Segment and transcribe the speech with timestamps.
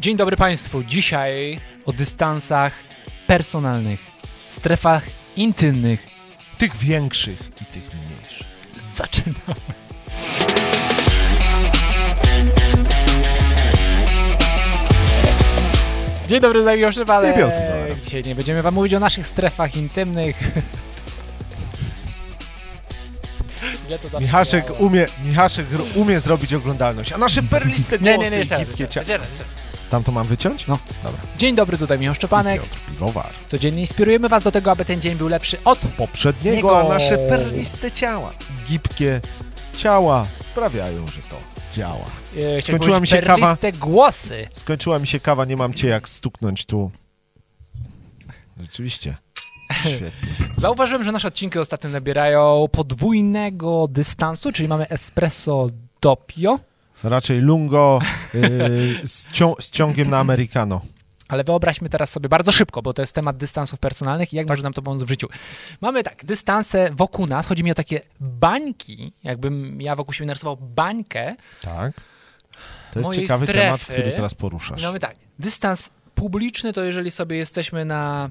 [0.00, 0.84] Dzień dobry Państwu.
[0.84, 2.72] Dzisiaj o dystansach
[3.26, 4.00] personalnych,
[4.48, 6.06] strefach intymnych.
[6.58, 8.46] Tych większych i tych mniejszych.
[8.94, 9.60] Zaczynamy.
[16.26, 16.60] Dzień dobry.
[16.78, 18.00] I Piotr Bauer.
[18.02, 20.36] Dzisiaj nie będziemy Wam mówić o naszych strefach intymnych.
[24.20, 28.64] Michaszek umie, Michaszek umie zrobić oglądalność, a nasze perliste głosy Nie, nie, nie, jeszcze raz,
[28.64, 28.86] gibkie
[29.90, 30.66] Tam to mam wyciąć?
[30.66, 30.78] No.
[31.04, 31.20] Dobra.
[31.38, 32.62] Dzień dobry, tutaj Michał Szczepanek.
[32.62, 33.30] Piotr Piwowar.
[33.46, 36.80] Codziennie inspirujemy Was do tego, aby ten dzień był lepszy od Poprzedniego, Niego.
[36.80, 38.32] a nasze perliste ciała,
[38.68, 39.20] gibkie
[39.76, 41.36] ciała sprawiają, że to
[41.72, 42.04] działa.
[42.56, 43.56] E, Skończyła mi się kawa.
[43.78, 44.48] głosy.
[44.52, 46.90] Skończyła mi się kawa, nie mam cię jak stuknąć tu.
[48.60, 49.16] Rzeczywiście.
[49.80, 50.10] Świetnie.
[50.56, 55.68] Zauważyłem, że nasze odcinki ostatnio nabierają podwójnego dystansu, czyli mamy espresso
[56.00, 56.58] doppio,
[57.04, 58.00] Raczej lungo
[58.34, 58.40] yy,
[59.04, 60.80] z, cią- z ciągiem na americano.
[61.28, 64.62] ale wyobraźmy teraz sobie bardzo szybko, bo to jest temat dystansów personalnych i jak może
[64.62, 65.28] nam to pomóc w życiu.
[65.80, 70.56] Mamy tak, dystanse wokół nas, chodzi mi o takie bańki, jakbym ja wokół siebie narysował
[70.56, 71.36] bańkę.
[71.60, 71.92] Tak.
[72.92, 73.60] To jest ciekawy strefy.
[73.60, 74.82] temat, który teraz poruszasz.
[74.82, 78.30] Mamy tak, dystans publiczny to jeżeli sobie jesteśmy na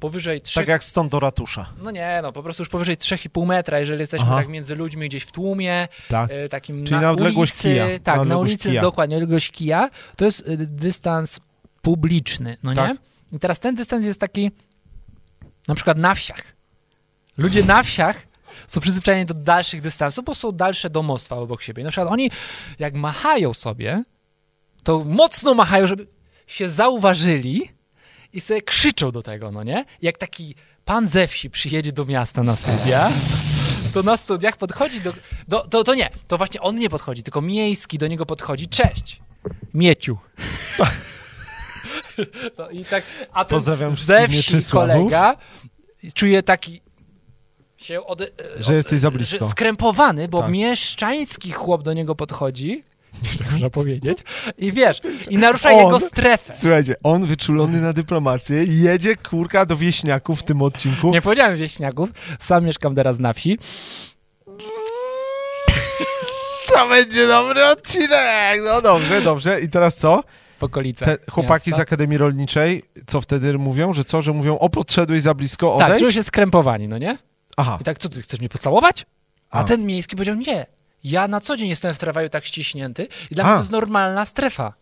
[0.00, 1.66] powyżej 3 Tak jak stąd do ratusza.
[1.82, 4.36] No nie, no po prostu już powyżej 3,5 metra, jeżeli jesteśmy Aha.
[4.36, 6.30] tak między ludźmi gdzieś w tłumie, Tak.
[6.32, 7.86] e, takim Czyli na, na odległość ulicy, kija.
[8.02, 8.82] Tak, Na na, ulicy, kija.
[8.82, 11.40] dokładnie, odległość kija, to jest y, dystans
[11.82, 12.90] publiczny, no Tak.
[12.90, 12.96] nie?
[13.36, 14.50] I teraz ten dystans jest taki
[15.68, 16.42] na przykład na wsiach.
[17.38, 18.26] Ludzie na wsiach
[18.68, 21.84] są przyzwyczajeni do dalszych dystansów, bo są dalsze domostwa obok siebie.
[21.84, 22.30] Na przykład oni,
[22.78, 24.02] jak machają sobie,
[24.82, 26.06] to mocno machają, żeby
[26.46, 27.68] się zauważyli
[28.36, 29.84] i sobie krzyczą do tego, no nie?
[30.02, 33.12] Jak taki pan ze wsi przyjedzie do miasta na studia,
[33.94, 35.14] to na studiach podchodzi do...
[35.48, 38.68] do to, to nie, to właśnie on nie podchodzi, tylko miejski do niego podchodzi.
[38.68, 39.20] Cześć,
[39.74, 40.18] Mieciu.
[42.56, 45.36] To I tak, a ten Pozdrawiam ze wsi kolega
[46.14, 46.80] czuje taki
[47.76, 48.22] się od,
[48.60, 49.44] Że jesteś za blisko.
[49.44, 50.50] Że skrępowany, bo Tak.
[50.50, 52.84] mieszczański chłop do niego podchodzi,
[53.38, 54.18] tak można powiedzieć,
[54.58, 55.00] i wiesz,
[55.30, 56.52] i narusza On- jego strefę.
[56.58, 61.10] Słuchajcie, on wyczulony na dyplomację, jedzie kurka do wieśniaków w tym odcinku.
[61.10, 63.58] Nie powiedziałem wieśniaków, sam mieszkam teraz na wsi.
[66.74, 68.60] To będzie dobry odcinek!
[68.64, 69.60] No dobrze, dobrze.
[69.60, 70.22] I teraz co?
[70.58, 71.82] w okolicach Te chłopaki z miasta.
[71.82, 73.92] Akademii Rolniczej, co wtedy mówią?
[73.92, 74.22] Że co?
[74.22, 75.90] Że mówią, o podszedłeś za blisko, odejdź?
[75.90, 77.18] Tak, czują się skrępowani, no nie?
[77.56, 79.06] Aha, I tak, co ty, chcesz mnie pocałować?
[79.50, 79.64] A, A.
[79.64, 80.66] ten miejski powiedział, nie,
[81.10, 83.46] ja na co dzień jestem w tramwaju tak ściśnięty i dla A.
[83.46, 84.72] mnie to jest normalna strefa,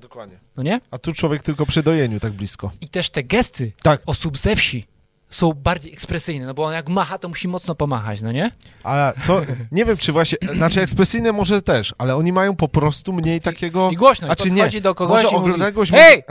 [0.00, 0.36] dokładnie.
[0.56, 0.80] no nie?
[0.90, 2.70] A tu człowiek tylko przy dojeniu tak blisko.
[2.80, 4.00] I też te gesty Tak.
[4.06, 4.86] osób ze wsi
[5.28, 8.50] są bardziej ekspresyjne, no bo on jak macha, to musi mocno pomachać, no nie?
[8.82, 9.42] Ale to,
[9.72, 13.90] nie wiem czy właśnie, znaczy ekspresyjne może też, ale oni mają po prostu mniej takiego...
[13.90, 14.80] I głośno, A i czy nie?
[14.80, 16.22] do kogoś Może i mówi, odległość hej,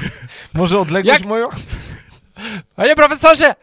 [0.54, 1.48] Może odległość Jak- moją...
[2.76, 3.54] panie profesorze!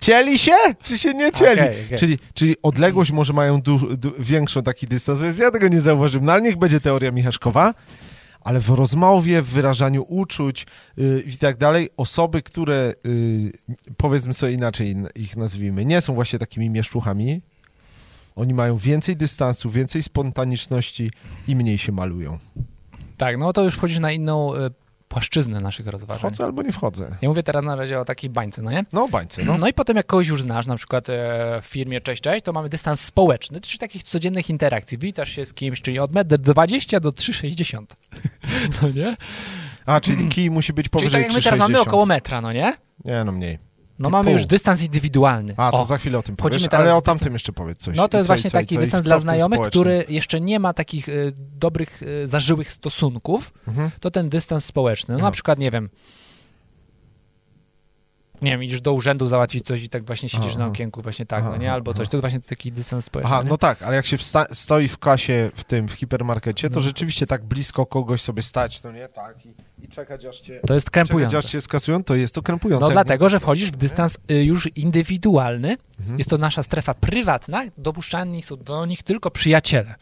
[0.00, 1.60] Cieli się, czy się nie cieli?
[1.60, 1.98] Okej, okej.
[1.98, 6.26] Czyli, czyli odległość może mają du, du, większą taki dystans, ja tego nie zauważyłem.
[6.26, 7.74] No ale niech będzie teoria Michaszkowa,
[8.40, 10.66] ale w rozmowie, w wyrażaniu uczuć
[10.96, 16.38] yy, i tak dalej, osoby, które yy, powiedzmy sobie inaczej ich nazwijmy, nie są właśnie
[16.38, 17.42] takimi mieszczuchami,
[18.36, 21.10] oni mają więcej dystansu, więcej spontaniczności
[21.48, 22.38] i mniej się malują.
[23.16, 24.70] Tak, no to już wchodzisz na inną y,
[25.08, 26.18] płaszczyznę naszych rozważań.
[26.18, 27.16] Wchodzę albo nie wchodzę.
[27.22, 28.84] Ja mówię teraz na razie o takiej bańce, no nie?
[28.92, 29.58] No, bańce, no.
[29.58, 29.68] No.
[29.68, 31.12] i potem jak kogoś już znasz, na przykład e,
[31.62, 34.98] w firmie cześć, cześć, to mamy dystans społeczny, czyli takich codziennych interakcji.
[34.98, 37.84] Witasz się z kimś, czyli od 1,20 do 3,60.
[38.82, 39.16] No nie?
[39.86, 41.80] A, czyli kij musi być Czyli powyżej tak jak my teraz mamy 3,60.
[41.82, 42.74] około metra, no nie?
[43.04, 43.58] Nie, no mniej.
[43.98, 45.54] No mamy już dystans indywidualny.
[45.56, 45.84] A, to O.
[45.84, 47.96] za chwilę o tym powiesz, ale o tamtym jeszcze powiedz coś.
[47.96, 50.72] No to jest co, właśnie co, taki co, dystans dla znajomych, który jeszcze nie ma
[50.74, 53.90] takich y, dobrych, y, zażyłych stosunków, Mhm.
[54.00, 55.12] to ten dystans społeczny.
[55.14, 55.30] No, na Aha.
[55.32, 55.88] przykład, nie wiem,
[58.42, 60.58] nie wiem, idziesz do urzędu załatwić coś i tak właśnie siedzisz Aha.
[60.58, 61.72] na okienku, właśnie tak, Aha, no nie?
[61.72, 62.10] Albo coś, aha.
[62.10, 63.32] to jest właśnie taki dystans społeczny.
[63.32, 63.48] Aha, nie?
[63.48, 64.16] no tak, ale jak się
[64.52, 66.82] stoi w kasie w tym, w hipermarkecie, to No.
[66.82, 69.08] rzeczywiście tak blisko kogoś sobie stać, to nie?
[69.08, 69.54] Tak, i,
[69.84, 70.60] i czekać aż cię...
[70.66, 71.38] To jest Czekać krępujące.
[71.38, 72.84] aż cię skasują, to jest to krępujące.
[72.86, 76.18] No dlatego, że wchodzisz w dystans y, już indywidualny, Mhm.
[76.18, 79.94] jest to nasza strefa prywatna, dopuszczalni są do nich tylko przyjaciele.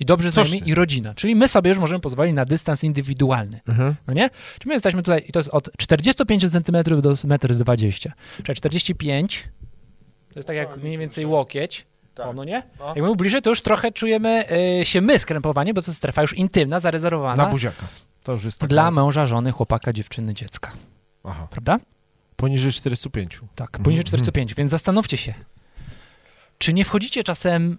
[0.00, 1.14] I dobrze znajomi i rodzina.
[1.14, 3.60] Czyli my sobie już możemy pozwolić na dystans indywidualny.
[3.68, 3.94] Mhm.
[4.06, 4.30] No nie?
[4.30, 8.12] Czyli my jesteśmy tutaj, i to jest od 45 cm do 1,20 m.
[8.44, 9.48] Czyli 45
[10.34, 11.86] to jest tak jak mniej więcej łokieć.
[12.14, 12.26] Tak.
[12.26, 12.62] O, no nie?
[12.78, 12.86] No.
[12.86, 14.44] Jak my bliżej, to już trochę czujemy
[14.80, 17.86] y, się my skrępowani, bo to jest strefa już intymna, zarezerwowana Na buziaka.
[18.22, 18.70] To już jest tak.
[18.70, 20.72] dla męża, żony, chłopaka, dziewczyny, dziecka.
[21.24, 21.48] Aha.
[21.50, 21.78] Prawda?
[22.36, 23.40] Poniżej 405.
[23.54, 24.06] Tak, Mhm, poniżej mhm.
[24.06, 25.34] 405, więc zastanówcie się.
[26.58, 27.78] Czy nie wchodzicie czasem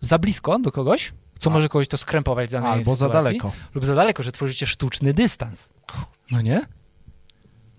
[0.00, 1.52] za blisko do kogoś, co A.
[1.52, 3.12] może kogoś to skrępować w danej Albo za sytuacji?
[3.38, 3.52] daleko.
[3.74, 5.68] Lub za daleko, że tworzycie sztuczny dystans.
[6.30, 6.60] No nie?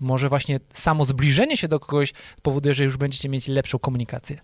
[0.00, 2.12] Może właśnie samo zbliżenie się do kogoś
[2.42, 4.40] powoduje, że już będziecie mieć lepszą komunikację.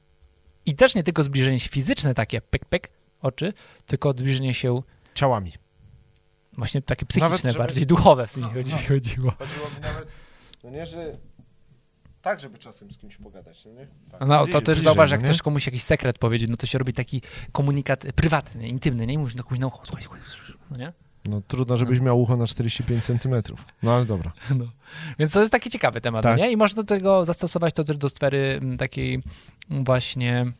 [0.66, 3.52] I też nie tylko zbliżenie się fizyczne, takie pyk, pyk, oczy,
[3.86, 4.82] tylko zbliżenie się
[5.14, 5.52] Ciałami.
[6.52, 8.78] właśnie takie psychiczne, Nawet, żeby- bardziej duchowe w sumie No, chodzi, no.
[8.88, 9.30] chodziło.
[9.38, 10.08] Chodziło mi nawet,
[10.64, 11.18] no nie, że
[12.22, 13.86] tak, żeby czasem z kimś pogadać, no nie?
[14.10, 14.20] Tak.
[14.20, 15.28] No to Bliżej, też zauważ, no jak nie?
[15.28, 17.22] chcesz komuś jakiś sekret powiedzieć, no to się robi taki
[17.52, 19.14] komunikat prywatny, intymny, nie?
[19.14, 20.92] I mówisz do kogoś na ucho, słuchaj, słuchaj, słuchaj, no nie?
[21.24, 23.64] No trudno, żebyś miał ucho na 45 centymetrów.
[23.82, 24.32] No ale dobra.
[24.58, 24.64] No.
[25.18, 26.38] Więc to jest taki ciekawy temat, Tak.
[26.38, 26.52] nie?
[26.52, 29.22] I można do tego zastosować to też do sfery mm, takiej
[29.70, 30.52] mm, właśnie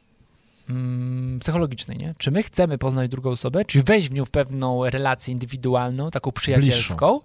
[0.69, 2.15] mm, psychologicznej, nie?
[2.19, 6.33] Czy my chcemy poznać drugą osobę, czy wejść w nią w pewną relację indywidualną, taką
[6.33, 7.21] przyjacielską,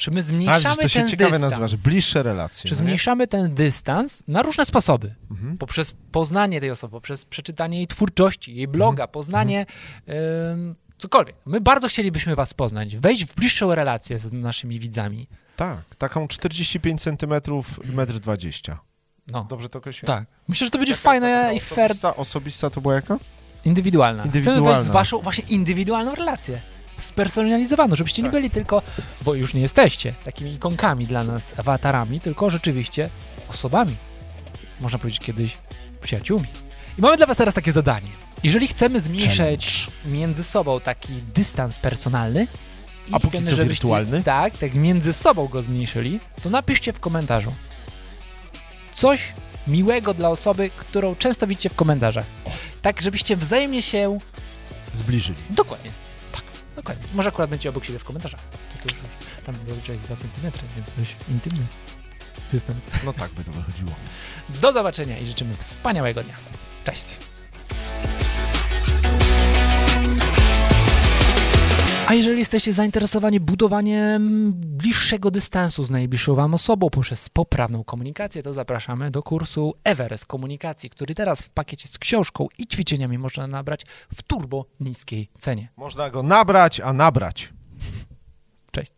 [0.00, 1.50] czy my zmniejszamy to się ten ciekawe dystans?
[1.52, 2.68] nazywa, że bliższe relacje.
[2.68, 2.84] Czy no nie?
[2.84, 5.14] zmniejszamy ten dystans na różne sposoby?
[5.30, 5.58] Mhm.
[5.58, 9.08] Poprzez poznanie tej osoby, poprzez przeczytanie jej twórczości, jej bloga, Mhm.
[9.12, 9.66] poznanie
[10.52, 11.36] ym, cokolwiek.
[11.46, 15.26] My bardzo chcielibyśmy was poznać, wejść w bliższą relację z naszymi widzami.
[15.56, 18.78] Tak, taką 45 centymetrów, 1,20 m.
[19.26, 20.18] No, Dobrze to określiłem?
[20.18, 20.28] tak.
[20.48, 23.18] Myślę, że to będzie Jaka fajne i taka fair, Osobista, osobista to była jaka?
[23.64, 24.22] indywidualna.
[24.22, 24.70] Chcemy Indywidualna.
[24.72, 26.60] wejść z waszą właśnie indywidualną relację.
[27.00, 28.32] Spersonalizowaną, żebyście nie Tak.
[28.32, 28.82] byli tylko,
[29.22, 33.10] bo już nie jesteście takimi ikonkami dla nas, awatarami, tylko rzeczywiście
[33.48, 33.96] osobami.
[34.80, 35.58] Można powiedzieć kiedyś
[36.02, 36.48] przyjaciółmi.
[36.98, 38.08] I mamy dla was teraz takie zadanie.
[38.42, 42.46] Jeżeli chcemy zmniejszyć między sobą taki dystans personalny,
[43.08, 44.22] i A póki co wirtualny?
[44.22, 47.52] Tak, tak między sobą go zmniejszyli, to napiszcie w komentarzu
[48.94, 49.34] coś
[49.66, 52.26] miłego dla osoby, którą często widzicie w komentarzach.
[52.82, 54.18] Tak, żebyście wzajemnie się
[54.92, 55.38] Zbliżyli.
[55.50, 55.90] Dokładnie.
[56.94, 57.16] Dokładnie.
[57.16, 58.40] Może akurat będzie obok siebie w komentarzach.
[58.40, 58.98] To, to już,
[59.44, 61.66] tam zazwyczaj jest 2 cm, więc dość intymny
[62.52, 62.84] dystans.
[63.04, 63.90] No tak by to wychodziło.
[64.48, 66.34] Do zobaczenia i życzymy wspaniałego dnia.
[66.84, 67.29] Cześć.
[72.10, 78.52] A jeżeli jesteście zainteresowani budowaniem bliższego dystansu z najbliższą Wam osobą poprzez poprawną komunikację, to
[78.52, 83.86] zapraszamy do kursu Everest Komunikacji, który teraz w pakiecie z książką i ćwiczeniami można nabrać
[84.14, 85.68] w turbo niskiej cenie.
[85.76, 87.52] Można go nabrać, a nabrać.
[88.72, 88.92] Cześć.